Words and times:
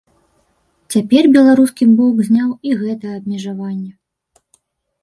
Цяпер 0.95 1.23
беларускі 1.35 1.83
бок 1.99 2.15
зняў 2.31 2.49
і 2.71 2.75
гэтае 2.81 3.13
абмежаванне. 3.21 3.91